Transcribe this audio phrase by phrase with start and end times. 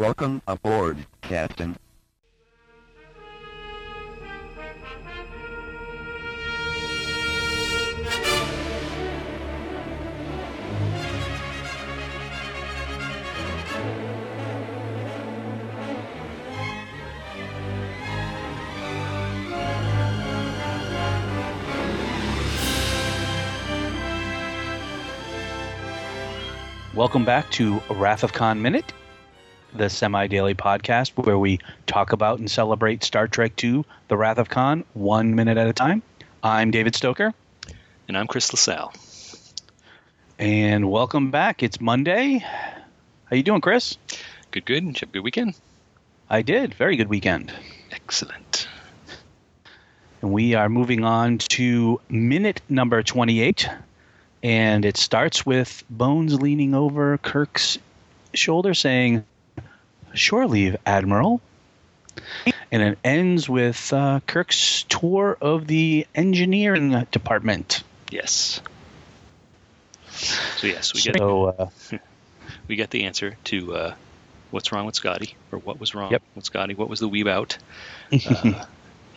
[0.00, 1.76] Welcome aboard, Captain.
[26.94, 28.94] Welcome back to Wrath of Khan Minute,
[29.74, 34.38] the semi daily podcast where we talk about and celebrate Star Trek II The Wrath
[34.38, 36.02] of Khan one minute at a time.
[36.42, 37.32] I'm David Stoker.
[38.08, 38.92] And I'm Chris LaSalle.
[40.38, 41.62] And welcome back.
[41.62, 42.38] It's Monday.
[42.38, 43.96] How you doing, Chris?
[44.50, 44.86] Good, good.
[44.86, 45.54] Did you have a good weekend?
[46.28, 46.74] I did.
[46.74, 47.52] Very good weekend.
[47.92, 48.66] Excellent.
[50.22, 53.68] And we are moving on to minute number 28.
[54.42, 57.78] And it starts with Bones leaning over Kirk's
[58.34, 59.24] shoulder saying,
[60.14, 61.40] Shore leave, Admiral.
[62.72, 67.82] And it ends with uh, Kirk's tour of the engineering department.
[68.10, 68.60] Yes.
[70.10, 71.68] So yes, we get So, uh,
[72.68, 73.94] we get the answer to uh,
[74.50, 76.22] what's wrong with Scotty, or what was wrong Yep.
[76.34, 76.74] with Scotty.
[76.74, 77.58] What was the weeb out?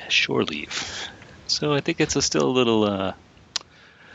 [0.06, 1.08] Uh, shore leave.
[1.48, 3.14] So I think it's a still a little uh,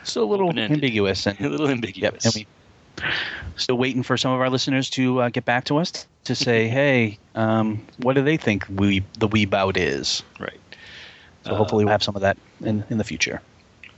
[0.03, 1.27] still a little ambiguous.
[1.27, 2.25] And, a little yep, ambiguous.
[2.27, 2.47] and we
[3.57, 6.69] still waiting for some of our listeners to uh, get back to us to say,
[6.69, 10.23] hey, um, what do they think we the weeb out is?
[10.41, 10.61] right.
[11.45, 13.43] So Uh, hopefully we'll have some of that in, in the future.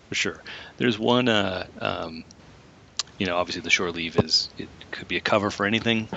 [0.08, 0.42] for sure.
[0.78, 2.24] There's one, uh, um,
[3.18, 6.08] you know, obviously the shore leave is it could be a cover for anything.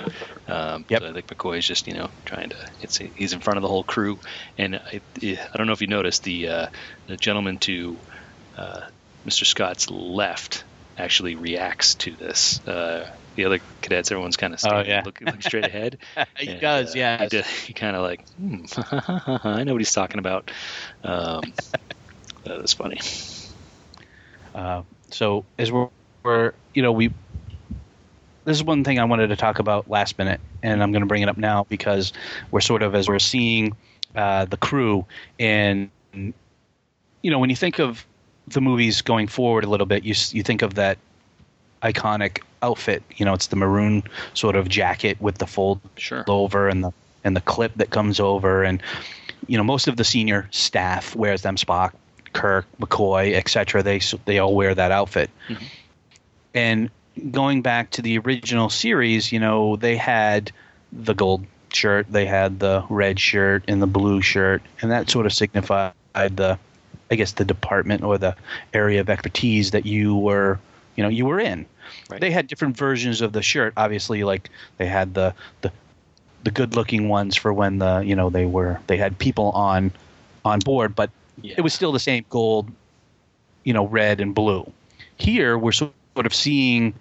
[0.47, 1.01] Um, Yep.
[1.01, 2.57] so I think McCoy is just you know trying to.
[2.79, 4.19] It's he's in front of the whole crew,
[4.57, 6.67] and I, I don't know if you noticed the uh,
[7.07, 7.99] the gentleman to
[8.57, 8.81] uh,
[9.27, 9.45] Mr.
[9.45, 10.65] Scott's left
[10.97, 12.65] actually reacts to this.
[12.67, 13.05] Uh,
[13.35, 15.01] the other cadets, everyone's kind of Oh, yeah.
[15.05, 15.97] looking, straight ahead.
[16.37, 17.27] He And, does, uh, yeah.
[17.29, 18.63] He, he kind of like, hmm,
[19.47, 20.51] I know what he's talking about.
[21.03, 21.41] Um,
[22.45, 22.99] that was funny.
[24.53, 25.89] Uh, so as we're,
[26.23, 27.11] we're, you know, we.
[28.45, 31.07] This is one thing I wanted to talk about last minute, and I'm going to
[31.07, 32.11] bring it up now because
[32.51, 33.71] we're sort of as we're seeing
[34.15, 35.05] uh, the crew,
[35.39, 38.05] and you know, when you think of
[38.47, 40.97] the movies going forward a little bit, you you think of that
[41.83, 43.03] iconic outfit.
[43.17, 46.23] You know, it's the maroon sort of jacket with the fold Sure.
[46.27, 46.91] over and the
[47.25, 48.81] and the clip that comes over and
[49.47, 51.91] you know most of the senior staff wears them Spock,
[52.33, 53.83] Kirk, McCoy, etc.
[53.83, 55.29] They they all wear that outfit.
[55.49, 55.63] Mhm.
[56.53, 56.89] And
[57.31, 60.51] going back to the original series, you know they had
[60.91, 65.25] the gold shirt, they had the red shirt and the blue shirt, and that sort
[65.25, 66.57] of signified the
[67.11, 68.35] I guess the department or the
[68.73, 70.59] area of expertise that you were
[70.95, 71.65] you know you were in.
[72.09, 72.21] Right.
[72.21, 73.73] They had different versions of the shirt.
[73.77, 75.71] Obviously, like they had the the
[76.43, 79.91] the good looking ones for when the you know they were they had people on
[80.45, 81.09] on board, but
[81.41, 81.55] Yeah.
[81.57, 82.69] it was still the same gold,
[83.63, 84.71] you know, red and blue.
[85.17, 86.93] Here we're sort of seeing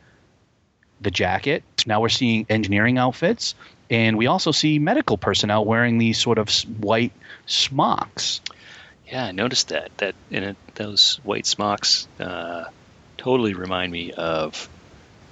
[1.01, 1.65] the jacket.
[1.87, 3.55] Now we're seeing engineering outfits,
[3.91, 6.49] and we also see medical personnel wearing these sort of
[6.81, 7.13] white
[7.47, 8.41] smocks.
[9.09, 9.91] Yeah, I noticed that.
[9.99, 12.65] That and it, those white smocks uh,
[13.17, 14.69] totally remind me of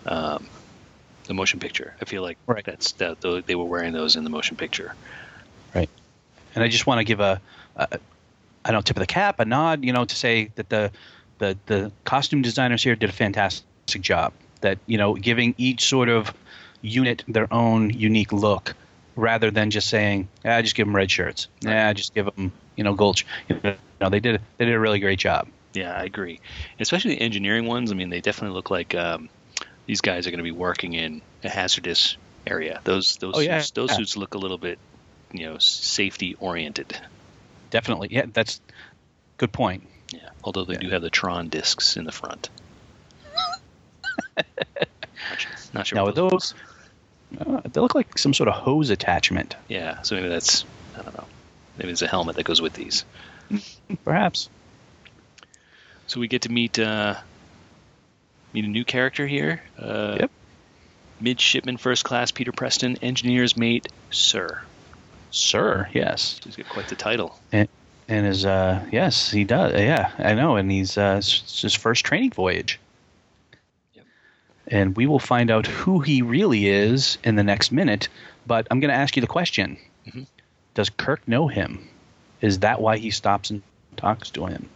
[0.06, 0.46] um,
[1.24, 1.94] the motion picture.
[2.00, 2.64] I feel like Right.
[2.64, 4.94] that's that they were wearing those in the motion picture.
[5.74, 5.88] Right.
[6.54, 7.40] And I just want to give a,
[7.76, 7.98] a
[8.64, 10.90] I don't tip of the cap, a nod, you know, to say that the
[11.38, 14.32] the the costume designers here did a fantastic job.
[14.60, 16.34] That you know, giving each sort of
[16.82, 18.74] unit their own unique look,
[19.16, 22.84] rather than just saying, "Ah, just give them red shirts." Yeah, just give them, you
[22.84, 23.24] know, gulch.
[23.48, 23.58] You
[24.00, 25.48] know, they did they did a really great job.
[25.74, 26.40] Yeah, I agree.
[26.78, 27.92] Especially the engineering ones.
[27.92, 29.28] I mean, they definitely look like um,
[29.86, 32.16] these guys are going to be working in a hazardous
[32.46, 32.80] area.
[32.84, 33.58] Those those Oh, yeah.
[33.60, 33.96] suits, those Yeah.
[33.96, 34.78] suits look a little bit,
[35.32, 36.98] you know, safety oriented.
[37.70, 38.60] Definitely, yeah, that's
[39.36, 39.88] good point.
[40.12, 40.28] Yeah.
[40.42, 40.80] Although they Yeah.
[40.80, 42.50] do have the Tron discs in the front.
[44.36, 44.44] not
[45.38, 46.54] sure, not sure Now, what are those
[47.38, 50.64] uh, they look like some sort of hose attachment, Yeah, so maybe that's
[50.96, 51.28] I don't know.
[51.76, 53.04] Maybe it's a helmet that goes with these.
[54.04, 54.48] perhaps.
[56.10, 57.14] So we get to meet uh,
[58.52, 59.62] meet a new character here.
[59.78, 60.30] Uh, Yep.
[61.20, 64.60] Midshipman First Class Peter Preston, Engineer's Mate Sir.
[65.30, 66.40] Sir, yes.
[66.42, 67.38] He's got quite the title.
[67.52, 67.68] and
[68.26, 72.80] his uh yes he does yeah i know and he's uh his first training voyage
[73.94, 74.04] Yep.
[74.66, 78.08] and we will find out who he really is in the next minute
[78.48, 79.78] but i'm going to ask you the question
[80.08, 80.26] Mhm.
[80.74, 81.86] does kirk know him
[82.40, 83.62] is that why he stops and
[83.96, 84.68] talks to him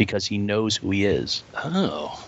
[0.00, 2.26] because he knows who he is Oh.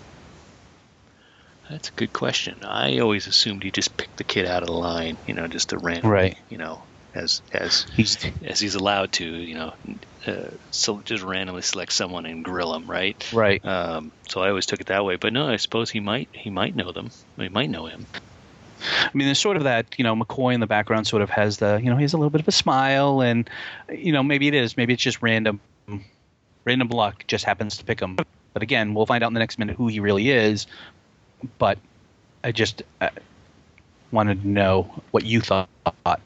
[1.71, 2.59] That's a good question.
[2.65, 5.71] I always assumed he just picked the kid out of the line, you know, just
[5.71, 6.37] to random, Right.
[6.51, 6.83] you know,
[7.15, 9.73] as as He's as he's allowed to, you know,
[10.27, 13.17] uh, so just randomly select someone and grill them, right?
[13.33, 13.65] right.
[13.65, 15.17] Um, so I always took it that way.
[15.17, 17.09] But no, I suppose he might he might know them.
[17.39, 18.07] He might know him.
[18.83, 21.57] I mean, there's sort of that, you know, McCoy in the background sort of has
[21.57, 23.49] the, you know, he has a little bit of a smile, and,
[23.89, 25.61] you know, maybe it is, maybe it's just random,
[26.65, 28.17] random luck just happens to pick him.
[28.55, 30.67] But again, we'll find out in the next minute who he really is.
[31.59, 31.79] But
[32.45, 33.09] I just uh,
[34.11, 35.69] wanted to know what you thought.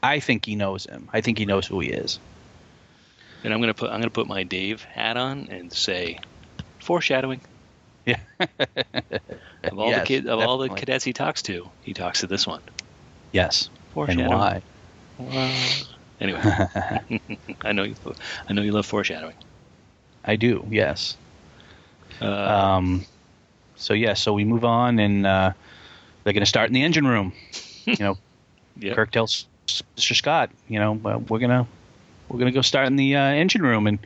[0.03, 1.09] I think he knows him.
[1.13, 2.19] I think he knows who he is.
[3.43, 6.19] And I'm gonna put I'm gonna put my Dave hat on and say,
[6.79, 7.41] foreshadowing.
[8.05, 8.19] Yeah.
[9.63, 12.27] Of all Yes, the kid of all the cadets he talks to, he talks to
[12.27, 12.61] this one.
[13.33, 13.69] Yes.
[13.69, 14.29] And Foreshadowing.
[14.29, 14.61] why?
[15.17, 15.51] Well,
[16.21, 16.39] anyway,
[17.63, 17.95] I know you.
[18.47, 19.33] I know you love foreshadowing.
[20.27, 20.65] I do.
[20.69, 21.17] Yes.
[22.21, 23.05] Uh, Um,
[23.75, 25.53] so yeah, so we move on, and uh,
[26.23, 27.33] they're going to start in the engine room.
[27.87, 28.17] You know,
[28.75, 28.95] yeah.
[28.95, 30.13] Kirk tells Mr.
[30.13, 31.65] Scott, you know, well, we're gonna
[32.27, 33.99] we're gonna go start in the uh, engine room, and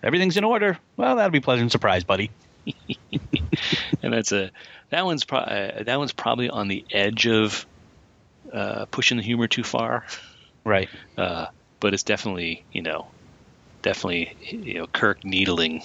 [0.00, 0.78] everything's in order.
[0.96, 2.30] Well, that'll be a pleasant surprise, buddy.
[4.02, 4.52] and that's a
[4.90, 7.66] that one's pro- uh, that one's probably on the edge of
[8.52, 10.06] uh, pushing the humor too far.
[10.64, 10.88] Right.
[11.18, 11.46] Uh,
[11.80, 13.08] but it's definitely you know
[13.82, 15.82] definitely you know Kirk needling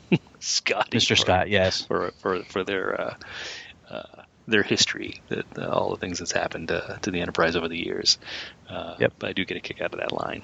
[0.40, 1.16] Scott Mr.
[1.18, 1.48] Scott.
[1.50, 1.82] Yes.
[1.82, 3.14] for for for their uh,
[3.90, 7.68] uh, their history, the, the, all the things that's happened uh, to the Enterprise over
[7.68, 8.18] the years.
[8.68, 9.12] Uh, Yep.
[9.18, 10.42] But I do get a kick out of that line.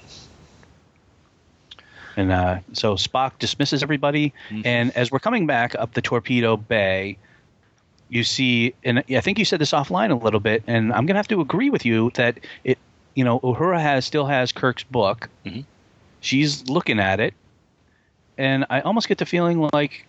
[2.15, 4.65] And uh, so Spock dismisses everybody, Mhm.
[4.65, 7.17] and as we're coming back up the torpedo bay,
[8.09, 11.19] you see, and I think you said this offline a little bit, and I'm gonna
[11.19, 12.79] have to agree with you that it,
[13.13, 15.29] you know, Uhura has still has Kirk's book.
[15.45, 15.65] Mhm.
[16.19, 17.33] She's looking at it,
[18.37, 20.05] and I almost get the feeling like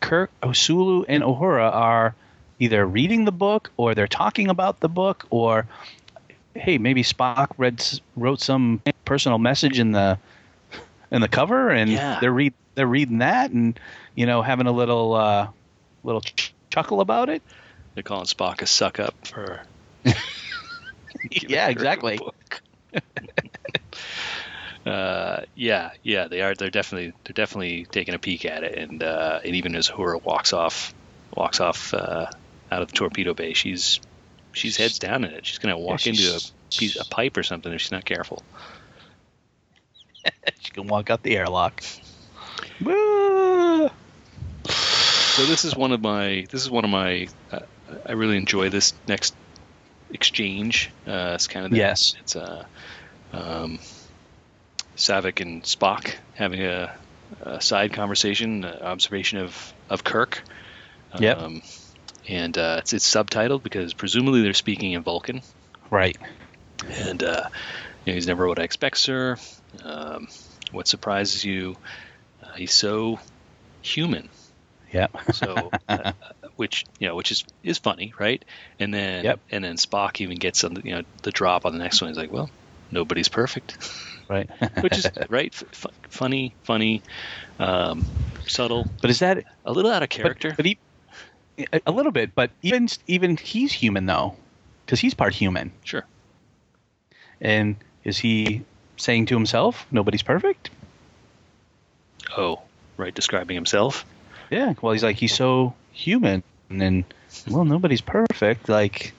[0.00, 2.14] Kirk, Osulu, and Uhura are
[2.58, 5.66] either reading the book or they're talking about the book, or
[6.54, 7.82] hey, maybe Spock read
[8.16, 10.18] wrote some personal message in the
[11.10, 12.18] in the cover, and Yeah.
[12.20, 13.78] they're read they're reading that, and
[14.14, 15.48] you know, having a little uh,
[16.04, 17.42] little ch- chuckle about it.
[17.94, 19.62] They're calling Spock a suck up for.
[21.30, 22.20] Yeah, exactly.
[24.86, 26.54] uh, yeah, yeah, they are.
[26.54, 30.22] They're definitely they're definitely taking a peek at it, and uh, and even as Uhura
[30.22, 30.94] walks off
[31.34, 32.26] walks off uh,
[32.70, 34.00] out of the torpedo bay, she's
[34.52, 35.44] she's heads down in it.
[35.44, 36.40] She's gonna walk into a
[36.72, 38.42] piece a pipe or something if she's not careful.
[40.60, 41.84] She can walk out the airlock.
[45.36, 47.60] So this is one of my this is one of my uh,
[48.04, 49.36] I really enjoy this next
[50.10, 50.90] exchange.
[51.06, 52.16] Uh, it's kind of the, Yes.
[52.20, 52.64] It's uh,
[53.32, 53.78] um,
[54.96, 56.94] Saavik and Spock having a,
[57.42, 60.42] a side conversation, uh, observation of of Kirk.
[61.18, 61.38] Yep.
[61.38, 61.62] Um,
[62.28, 65.42] and uh, it's it's subtitled because presumably they're speaking in Vulcan.
[65.90, 66.16] Right.
[66.90, 67.48] And uh,
[68.04, 69.36] you know, he's never what I expect, sir.
[69.84, 70.28] Um,
[70.72, 71.76] what surprises you?
[72.42, 73.18] Uh, he's so
[73.82, 74.28] human.
[74.92, 75.32] Yep.
[75.32, 76.12] So, uh,
[76.56, 78.44] which you know, which is is funny, right?
[78.78, 79.40] And then Yep.
[79.50, 82.10] and then Spock even gets some, you know, the drop on the next one.
[82.10, 82.50] He's like, well,
[82.90, 83.76] nobody's perfect,
[84.28, 84.48] Right.
[84.80, 87.02] which is right, f- funny, funny,
[87.58, 88.04] um,
[88.46, 90.52] subtle, but is that a little out of character.
[90.56, 90.78] But, he,
[91.72, 94.36] a- a little bit, but even even he's human though,
[94.84, 95.72] because he's part human.
[95.84, 96.04] sure.
[97.40, 98.62] And is he
[98.96, 100.70] saying to himself, "Nobody's perfect"?
[102.36, 102.60] Oh,
[102.96, 104.04] right, describing himself.
[104.50, 104.74] Yeah.
[104.80, 107.04] Well, he's like he's so human, and then
[107.48, 108.68] well, nobody's perfect.
[108.68, 109.12] Like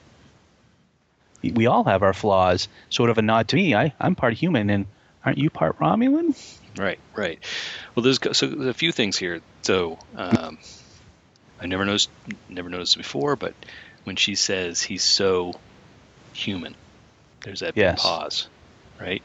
[1.44, 2.68] we all have our flaws.
[2.90, 3.76] Sort of a nod to me.
[3.76, 4.86] I I'm part human, and
[5.26, 6.36] aren't you part Romulan?
[6.78, 7.40] Right, right.
[7.96, 9.42] Well, there's so there's a few things here.
[9.64, 10.58] So um,
[11.60, 12.10] I never noticed,
[12.48, 13.54] never noticed before, but
[14.04, 15.60] when she says he's so
[16.34, 16.76] human,
[17.44, 18.02] there's that Yes.
[18.02, 18.48] pause,
[19.00, 19.22] right?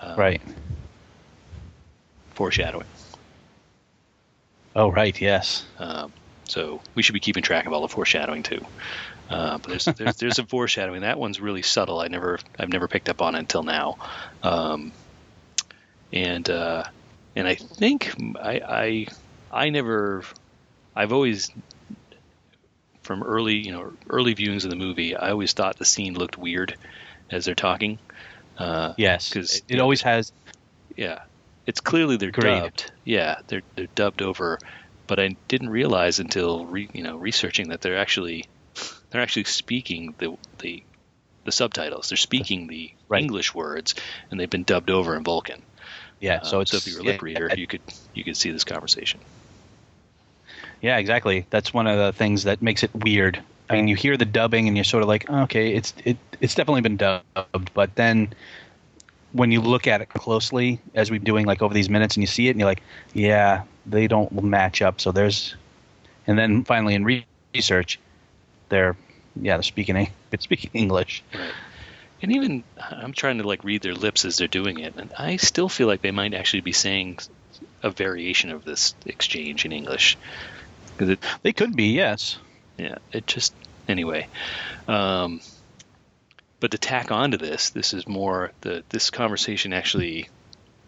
[0.00, 0.40] Um, Right.
[2.34, 2.86] Foreshadowing.
[4.74, 5.20] Oh, right.
[5.20, 5.64] Yes.
[5.78, 6.12] Um,
[6.48, 8.64] so we should be keeping track of all the foreshadowing too.
[9.32, 11.00] Uh, but there's, there's there's some foreshadowing.
[11.02, 12.00] That one's really subtle.
[12.00, 13.96] I never I've never picked up on it until now.
[14.42, 14.92] Um,
[16.12, 16.84] and uh,
[17.36, 19.06] and I think I, I
[19.64, 20.22] I never
[20.94, 21.50] I've always
[23.02, 26.38] from early you know early viewings of the movie I always thought the scene looked
[26.38, 26.76] weird
[27.30, 27.98] as they're talking.
[28.58, 29.32] Uh, Yes.
[29.32, 30.30] 'Cause, it, it alwaed has.
[30.96, 31.20] yeah,
[31.66, 32.92] it's clearly they're dubbed.
[33.04, 34.58] Yeah, they're they're dubbed over,
[35.06, 38.44] but I didn't realize until re, you know researching that they're actually
[39.12, 40.82] they're actually speaking the the
[41.44, 42.08] the subtitles.
[42.08, 43.22] They're speaking the Right.
[43.22, 43.94] English words,
[44.30, 45.62] and they've been dubbed over in Vulcan.
[46.18, 46.36] Yeah.
[46.36, 47.82] Uh, so it's so if you were a lip reader, you could
[48.14, 49.20] you could see this conversation.
[50.80, 51.46] Yeah, exactly.
[51.50, 53.40] That's one of the things that makes it weird.
[53.68, 56.54] I mean, you hear the dubbing and you're sort of like, okay, it's it it's
[56.54, 58.32] definitely been dubbed, but then
[59.32, 62.26] when you look at it closely, as we're doing like over these minutes, and you
[62.26, 65.00] see it, and you're like, yeah, they don't match up.
[65.00, 65.54] So there's,
[66.26, 67.98] and then finally in re- research,
[68.72, 68.96] they're
[69.36, 71.22] yeah they're speaking it's speaking English.
[71.32, 71.52] Right.
[72.22, 75.36] And even I'm trying to like read their lips as they're doing it, and I
[75.36, 77.18] still feel like they might actually be saying
[77.82, 80.16] a variation of this exchange in English.
[80.86, 82.38] Because it, They could be, yes.
[82.78, 83.52] yeah, it just
[83.88, 84.28] anyway.
[84.86, 85.40] Um,
[86.60, 90.28] but to tack onto this, this is more the this conversation actually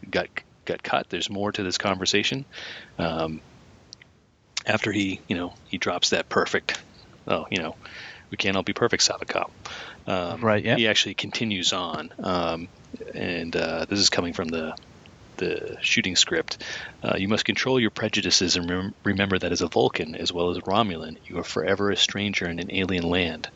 [0.08, 0.28] got
[0.64, 1.10] got cut.
[1.10, 2.44] There's more to this conversation.
[2.96, 3.40] Um,
[4.66, 6.80] after he, you know, he drops that perfect.
[7.26, 7.74] Oh, you know,
[8.30, 9.46] we can't all be perfect, Sabakop.
[10.06, 10.76] Um, Right, yeah.
[10.76, 12.68] He actually continues on, um,
[13.14, 14.74] and uh, this is coming from the
[15.36, 16.62] the shooting script.
[17.02, 20.50] Uh, you must control your prejudices and rem- remember that as a Vulcan, as well
[20.50, 23.48] as Romulan, you are forever a stranger in an alien land.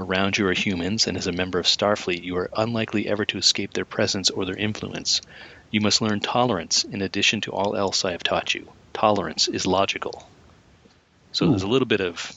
[0.00, 3.38] Around you are humans, and as a member of Starfleet, you are unlikely ever to
[3.38, 5.20] escape their presence or their influence.
[5.70, 8.72] You must learn tolerance in addition to all else I have taught you.
[8.94, 10.28] Tolerance is logical.
[11.32, 12.32] So there's a little bit of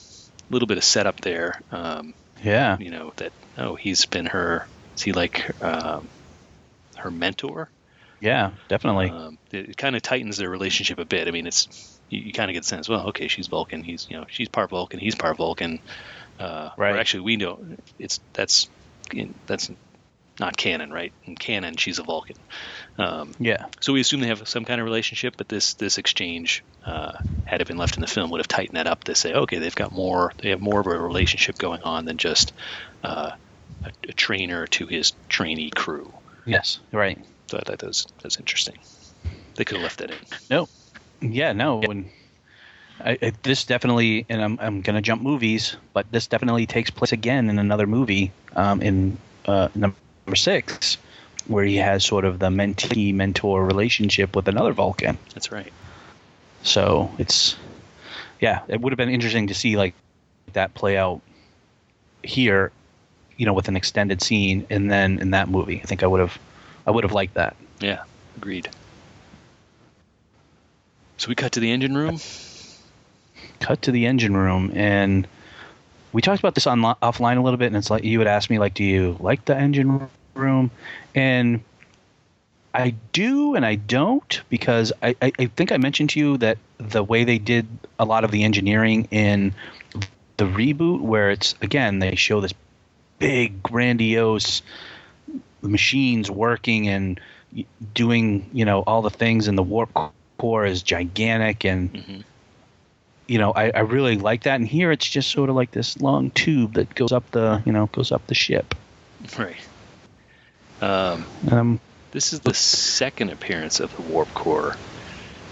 [0.50, 1.60] little bit of setup there.
[1.70, 2.12] Um,
[2.42, 2.78] Yeah.
[2.78, 6.08] you know that oh he's been her is he like um,
[6.96, 7.70] her mentor
[8.20, 9.10] Yeah, definitely.
[9.10, 12.32] um, it, it kind of tightens their relationship a bit i mean it's you, you
[12.32, 15.00] kind of get the sense well okay she's vulcan he's you know she's part vulcan
[15.00, 15.78] he's part vulcan
[16.38, 16.96] uh, or Right.
[16.96, 17.62] actually we know
[17.98, 18.68] it's that's
[19.46, 19.70] that's
[20.38, 22.36] not canon right in canon she's a vulcan
[22.98, 23.66] um, yeah.
[23.80, 27.12] so we assume they have some kind of relationship, but this this exchange, uh,
[27.44, 29.58] had it been left in the film, would have tightened that up to say, okay,
[29.58, 32.52] they've got more, they have more of a relationship going on than just
[33.04, 33.32] uh,
[33.84, 36.12] a, a trainer to his trainee crew.
[36.46, 36.78] Yes.
[36.92, 37.18] Right.
[37.48, 38.78] So I thought that was that's interesting.
[39.56, 40.16] They could have left that in.
[40.50, 40.68] No.
[41.20, 41.82] Yeah, no.
[41.82, 42.10] And
[43.00, 47.12] I, I, this definitely, and I'm I'm gonna jump movies, but this definitely takes place
[47.12, 49.96] again in another movie, um, in uh, number
[50.34, 50.98] six,
[51.46, 55.18] where he has sort of the mentee mentor relationship with another Vulcan.
[55.34, 55.72] That's right.
[56.62, 57.54] So it's,
[58.40, 59.94] yeah, it would have been interesting to see like
[60.54, 61.20] that play out
[62.24, 62.72] here,
[63.36, 66.20] you know, with an extended scene, and then in that movie, I think I would
[66.20, 66.36] have,
[66.86, 67.54] I would have liked that.
[67.78, 68.02] Yeah,
[68.36, 68.68] agreed.
[71.18, 72.18] So we cut to the engine room.
[73.60, 75.26] cut to the engine room and
[76.16, 78.48] we talked about this on offline a little bit and it's like you would ask
[78.48, 80.70] me like do you like the engine room
[81.14, 81.62] and
[82.72, 87.04] i do and i don't because I, I, think i mentioned to you that the
[87.04, 87.66] way they did
[87.98, 89.52] a lot of the engineering in
[90.38, 92.54] the reboot where it's again they show this
[93.18, 94.62] big grandiose
[95.60, 97.20] machines working and
[97.92, 99.90] doing you know all the things and the warp
[100.38, 102.24] core is gigantic and Mhm.
[103.26, 104.56] You know, I, I really like that.
[104.56, 107.72] And here it's just sort of like this long tube that goes up the, you
[107.72, 108.74] know, goes up the ship.
[109.38, 109.56] Right.
[110.80, 111.80] Um, I'm,
[112.12, 114.76] This is the second appearance of the Warp Core.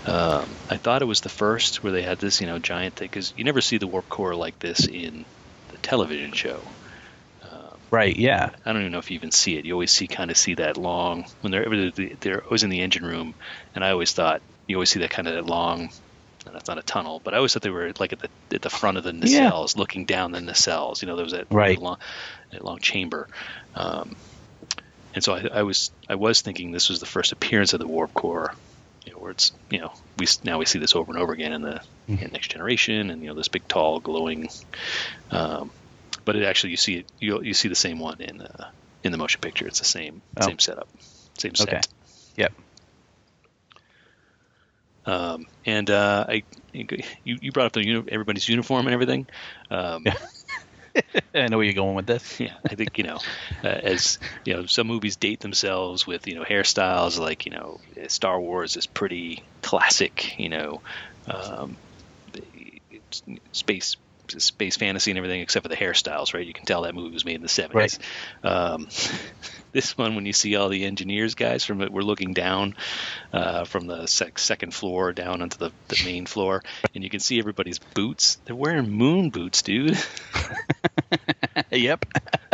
[0.06, 3.08] Um, I thought it was the first where they had this, you know, giant thing
[3.08, 5.24] because you never see the Warp Core like this in
[5.70, 6.60] the television show.
[7.94, 8.50] right, yeah.
[8.66, 9.64] I don't even know if you even see it.
[9.64, 11.90] You always see kind of see that long when they're
[12.20, 13.34] they're always in the engine room,
[13.74, 15.90] and I always thought you always see that kind of that long.
[16.52, 18.70] That's not a tunnel, but I always thought they were like at the at the
[18.70, 19.50] front of the Yeah.
[19.50, 21.00] nacelles, looking down the nacelles.
[21.02, 21.80] You know, there was that Right.
[21.80, 21.96] long,
[22.52, 23.28] that long chamber.
[23.74, 24.12] Um,
[25.14, 27.88] and so I, I was I was thinking this was the first appearance of the
[27.88, 28.50] warp core,
[29.04, 31.52] you know, where it's you know we now we see this over and over again
[31.52, 34.48] in the in next generation, and you know this big tall glowing.
[35.30, 35.70] Um,
[36.24, 38.64] but it actually you see it you you see the same one in uh,
[39.02, 39.66] in the motion picture.
[39.66, 40.46] It's the same Oh.
[40.46, 40.88] same setup,
[41.38, 41.68] same set.
[41.68, 41.80] Okay.
[42.36, 42.52] Yep.
[45.06, 46.86] Um, and uh, I you
[47.24, 49.26] you brought up the uni- everybody's uniform and everything.
[49.70, 50.14] Um, Yeah.
[51.34, 52.38] I know where you're going with this.
[52.40, 53.18] yeah, I think you know,
[53.64, 57.78] uh, as you know, some movies date themselves with you know hairstyles like you know
[58.08, 60.82] Star Wars is pretty classic, you know,
[61.26, 61.76] um,
[63.52, 63.96] space
[64.38, 66.46] space fantasy and everything except for the hairstyles, right?
[66.46, 67.98] You can tell that movie was made in the seventies.
[68.42, 68.86] Um,
[69.74, 72.74] this one, when you see all the engineers guys from it, we're looking down
[73.32, 76.62] uh, from the sec- second floor down onto the, the main floor,
[76.94, 78.38] and you can see everybody's boots.
[78.46, 79.98] They're wearing moon boots, dude.
[81.70, 82.04] yep.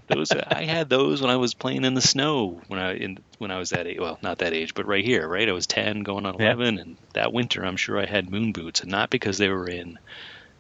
[0.09, 3.51] those I had those when I was playing in the snow when I in when
[3.51, 3.99] I was that age.
[4.01, 5.49] Well, not that age, but right here, right.
[5.49, 6.47] I was ten, going on Yeah.
[6.47, 9.69] eleven, and that winter, I'm sure I had moon boots, and not because they were
[9.69, 9.99] in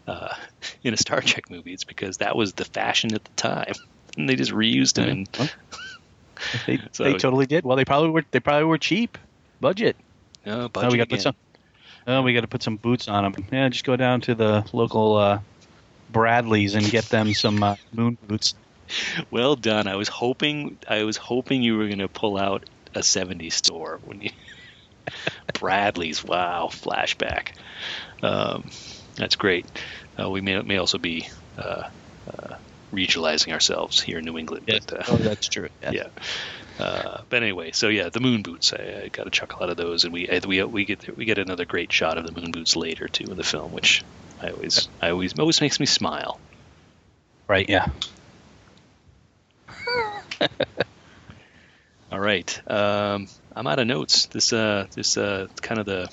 [0.06, 0.34] uh,
[0.82, 1.72] in a Star Trek movie.
[1.72, 3.72] It's because that was the fashion at the time,
[4.16, 5.08] and they just reused them.
[5.08, 5.50] And
[6.66, 7.64] They, So- they totally did.
[7.64, 8.24] Well, they probably were.
[8.30, 9.18] They probably were cheap,
[9.60, 9.96] budget.
[10.46, 11.16] Oh, budget we got again.
[11.18, 11.24] this.
[11.26, 11.34] one.
[12.06, 13.44] Oh, we got to put some boots on them.
[13.52, 15.40] Yeah, just go down to the local uh,
[16.12, 18.54] Bradlees and get them some uh, moon boots.
[19.30, 19.86] Well done.
[19.86, 24.00] I was hoping I was hoping you were going to pull out a 70s store
[24.04, 24.30] when you
[25.54, 26.24] Bradlees.
[26.24, 27.50] Wow, flashback.
[28.20, 28.68] Um,
[29.14, 29.66] that's great.
[30.18, 31.84] Uh, we may may also be uh,
[32.92, 34.64] regionalizing ourselves here in New England.
[34.66, 34.84] Yes.
[34.86, 35.68] But, uh, oh, that's true.
[35.82, 35.94] Yes.
[36.78, 36.84] yeah.
[36.84, 38.72] Uh, but anyway, so yeah, the moon boots.
[38.72, 41.24] I, I got a chuckle out of those, and we I- we we get we
[41.26, 44.02] get another great shot of the moon boots later too in the film, which
[44.40, 46.40] I always I always always makes me smile.
[47.48, 47.68] Right.
[47.68, 47.86] Yeah.
[52.12, 54.26] All right, um, I'm out of notes.
[54.26, 56.08] This uh this uh kind of the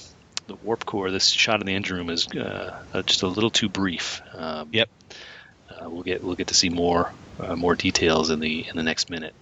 [0.48, 1.10] the warp core.
[1.10, 4.22] This shot in the engine room is uh, uh, just a little too brief.
[4.34, 4.90] Um, Yep.
[5.70, 8.84] Uh, we'll get we'll get to see more uh, more details in the in the
[8.84, 9.34] next minute.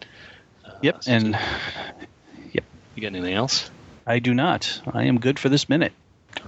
[0.66, 1.04] Uh, Yep.
[1.04, 1.40] so- And
[2.54, 3.70] you got anything else?
[4.08, 4.82] I do not.
[4.94, 5.92] I am good for this minute.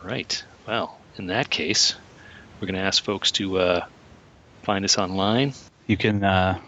[0.01, 0.43] All right.
[0.67, 1.95] Well, in that case,
[2.61, 3.85] we're going to ask folks to uh,
[4.63, 5.53] find us online.
[5.87, 6.59] You can uh,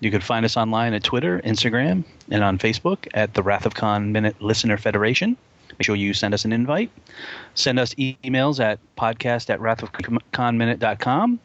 [0.00, 3.74] you can find us online at Twitter, Instagram, and on Facebook at the Wrath of
[3.74, 5.36] Khan Minute Listener Federation.
[5.72, 6.90] Make sure you send us an invite.
[7.54, 11.40] Send us e- emails at podcast at wrathofkhanminute.com.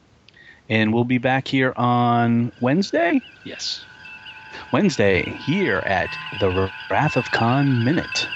[0.69, 3.23] And we'll be back here on Wednesday.
[3.43, 3.87] Yes.
[4.71, 8.31] Wednesday here at the Wrath of Khan Minute.